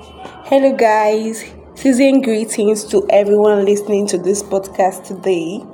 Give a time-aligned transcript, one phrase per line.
[0.00, 1.44] Hello, guys.
[1.74, 5.64] Season greetings to everyone listening to this podcast today.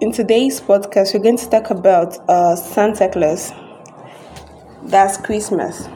[0.00, 3.52] In today's podcast, we're going to talk about uh, Santa Claus.
[4.82, 5.88] That's Christmas.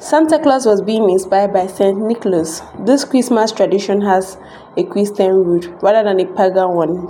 [0.00, 2.60] Santa Claus was being inspired by Saint Nicholas.
[2.80, 4.36] This Christmas tradition has
[4.76, 7.06] a Christian root rather than a pagan one.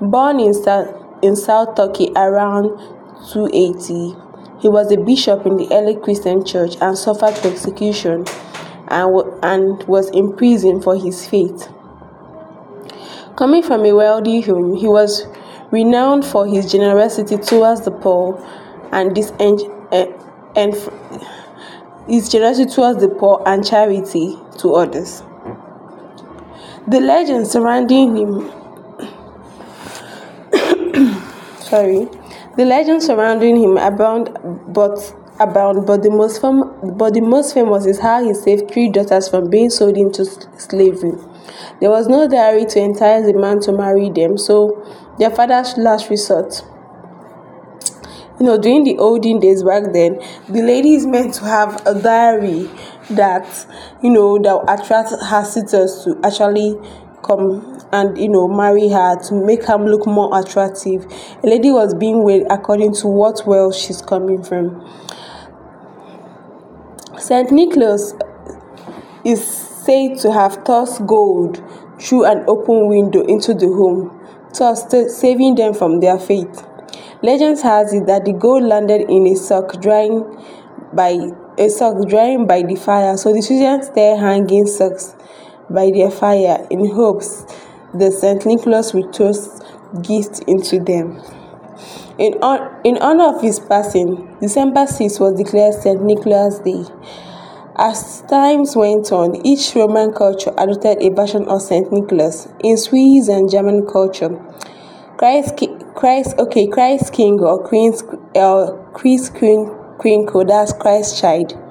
[0.00, 0.88] Born in South,
[1.22, 2.76] in South Turkey around
[3.32, 4.16] 280,
[4.62, 8.24] he was a bishop in the early Christian church and suffered persecution
[8.86, 11.68] and, and was imprisoned for his faith.
[13.36, 15.26] Coming from a wealthy home, he was
[15.72, 18.40] renowned for his generosity towards the poor
[18.92, 19.60] and this and,
[20.54, 20.74] and
[22.06, 25.24] his generosity towards the poor and charity to others.
[26.86, 28.52] The legend surrounding him
[31.58, 32.08] sorry
[32.56, 34.36] the legends surrounding him abound,
[34.68, 38.88] but abound, but the most fam- but the most famous is how he saved three
[38.88, 41.12] daughters from being sold into slavery.
[41.80, 44.86] There was no dowry to entice the man to marry them, so
[45.18, 46.62] their father's last resort.
[48.40, 51.94] You know, during the olden days back then, the lady is meant to have a
[51.94, 52.68] diary
[53.10, 53.66] that
[54.02, 56.76] you know that attract her suitors to actually
[57.22, 61.06] come and you know marry her to make her look more attractive.
[61.42, 64.86] A lady was being weighed according to what wealth she's coming from.
[67.18, 68.14] Saint nicholas
[69.24, 71.62] is said to have tossed gold
[72.00, 74.18] through an open window into the home
[74.58, 74.86] thus
[75.20, 76.62] saving them from their fate.
[77.22, 80.24] Legend has it that the gold landed in a sock drying
[80.92, 85.14] by a sock drying by the fire so the children stay hanging socks
[85.72, 87.44] by their fire in hopes
[87.94, 88.46] the St.
[88.46, 89.60] Nicholas will toss
[90.02, 91.20] gifts into them.
[92.18, 96.02] In, on, in honor of his passing, December 6 was declared St.
[96.02, 96.84] Nicholas Day.
[97.76, 101.90] As times went on, each Roman culture adopted a version of St.
[101.92, 102.48] Nicholas.
[102.62, 104.40] In Swiss and German culture,
[105.16, 105.58] Christ,
[105.94, 108.02] Christ, okay, Christ King or Queen's,
[108.36, 111.61] uh, Christ Queen, Queen, that's Christ Child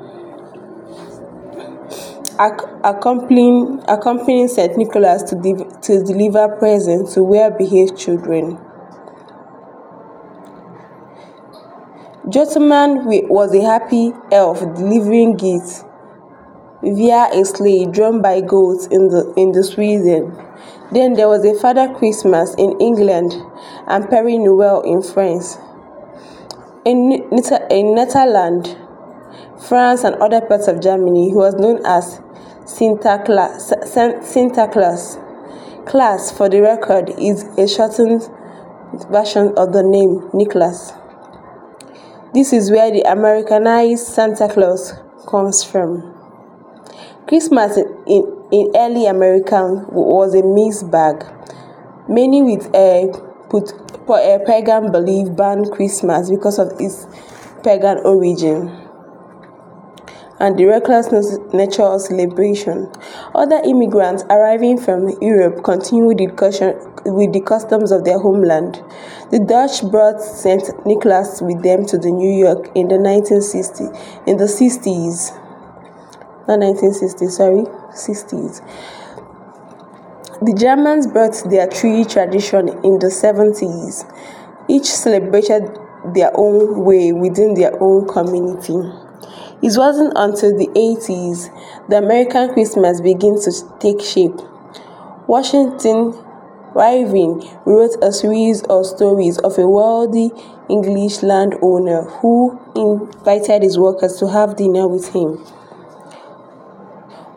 [2.84, 4.78] accompanying, accompanying St.
[4.78, 8.58] Nicholas to, de- to deliver presents to well behaved children.
[12.26, 15.84] Jultomten was a happy elf delivering gifts
[16.84, 20.38] via a sleigh drawn by goats in the, in the Sweden.
[20.92, 23.34] Then there was a Father Christmas in England
[23.88, 25.58] and Père Noël in France.
[26.86, 27.12] In,
[27.70, 28.76] in Netherlands,
[29.68, 32.20] France, and other parts of Germany, he was known as
[32.72, 35.18] Sinterklaas.
[35.86, 38.30] Klaas, for the record, is a shortened
[39.10, 40.94] version of the name Nicholas.
[42.34, 44.94] This is where the Americanized Santa Claus
[45.28, 46.16] comes from.
[47.28, 51.26] Christmas in, in early America was a mixed bag.
[52.08, 53.12] Many with a
[53.50, 53.72] put
[54.10, 57.08] a eh, pagan belief banned Christmas because of its
[57.64, 58.81] pagan origin
[60.42, 61.12] and the reckless
[61.54, 62.92] nature of celebration.
[63.36, 68.82] Other immigrants arriving from Europe continued with the customs of their homeland.
[69.30, 70.64] The Dutch brought St.
[70.84, 73.94] Nicholas with them to the New York in the 1960s,
[74.26, 75.38] in the 60s,
[76.48, 77.64] not 1960s, sorry,
[77.94, 78.66] 60s.
[80.42, 84.12] The Germans brought their tree tradition in the 70s.
[84.68, 85.70] Each celebrated
[86.16, 89.11] their own way within their own community.
[89.64, 91.50] It wasn't until the 80s
[91.88, 94.40] the American Christmas began to take shape.
[95.28, 96.16] Washington
[96.76, 100.32] Irving wrote a series of stories of a wealthy
[100.68, 105.38] English landowner who invited his workers to have dinner with him.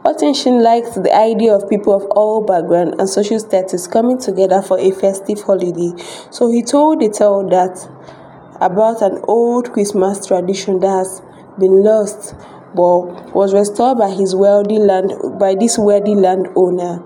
[0.02, 4.78] Washington liked the idea of people of all backgrounds and social status coming together for
[4.78, 5.92] a festive holiday,
[6.30, 7.86] so he told the tale that
[8.62, 11.20] about an old Christmas tradition that
[11.59, 12.34] been lost
[12.75, 17.02] but was restored by his wealthy land by this wealthy landowner.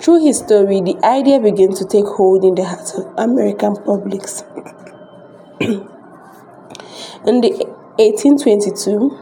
[0.00, 4.42] Through his story, the idea began to take hold in the hearts of American publics.
[5.60, 7.50] in the
[7.98, 9.18] 1822,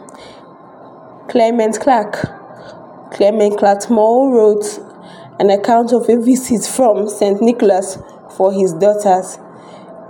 [1.29, 2.29] Clement Clarke
[3.13, 4.81] Clement Clarke Moore wrote
[5.39, 7.41] an account of a visit from St.
[7.41, 7.99] Nicholas
[8.37, 9.39] for his daughters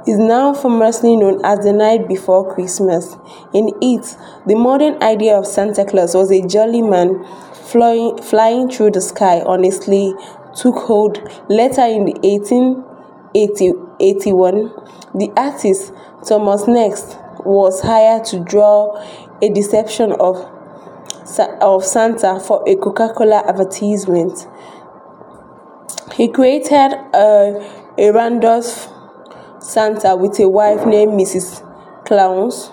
[0.06, 3.16] is now famously known as the night before Christmas.
[3.52, 4.16] In it,
[4.46, 9.40] the modern idea of Santa Claus was a jolly man flying, flying through the sky
[9.70, 10.14] sleigh
[10.54, 11.18] took hold
[11.48, 14.70] later in the 1881.
[15.14, 15.92] The artist
[16.26, 19.02] Thomas Nast was hired to draw
[19.42, 20.52] a deception of
[21.60, 24.46] of Santa for a Coca Cola advertisement.
[26.14, 27.68] He created a,
[27.98, 28.95] a Randolph
[29.66, 31.60] Santa with a wife named Mrs.
[32.04, 32.70] Claus,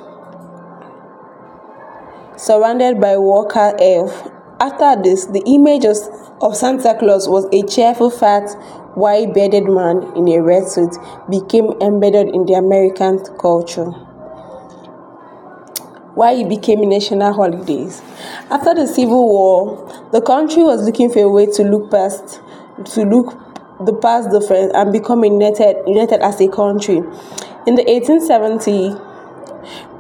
[2.38, 4.30] surrounded by worker elf.
[4.60, 8.48] After this, the image of Santa Claus was a cheerful, fat,
[8.96, 10.96] white bearded man in a red suit
[11.32, 13.90] became embedded in the American culture.
[16.14, 17.90] Why it became a national holiday.
[18.52, 22.40] After the Civil War, the country was looking for a way to look past
[22.94, 27.02] to look the past difference and become united united as a country.
[27.66, 29.00] In the 1870s,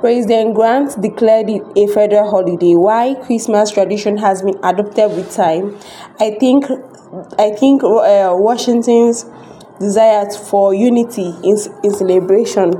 [0.01, 2.75] President Grant declared it a federal holiday.
[2.75, 5.77] Why Christmas tradition has been adopted with time,
[6.19, 6.65] I think,
[7.39, 9.25] I think uh, Washington's
[9.79, 12.71] desire for unity in, in celebration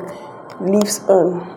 [0.60, 1.50] lives on.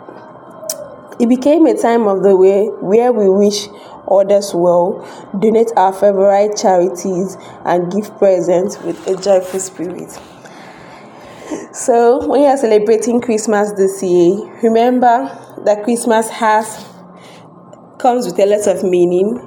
[1.19, 3.69] It became a time of the way where we wish
[4.11, 5.07] others well,
[5.39, 10.19] donate our favorite charities, and give presents with a joyful spirit.
[11.73, 15.29] So, when you are celebrating Christmas this year, remember
[15.65, 16.87] that Christmas has
[17.99, 19.41] comes with a lot of meaning.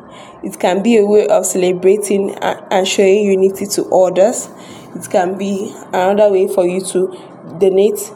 [0.44, 4.50] It can be a way of celebrating and showing unity to others.
[4.95, 8.11] It can be another way for you to donate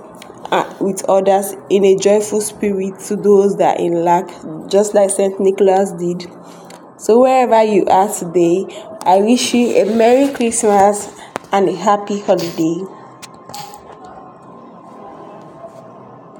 [0.52, 4.28] Uh, with others in a joyful spirit to those that are in lack,
[4.70, 6.28] just like Saint Nicholas did.
[6.98, 8.66] So, wherever you are today,
[9.02, 11.10] I wish you a Merry Christmas
[11.52, 13.03] and a happy holiday.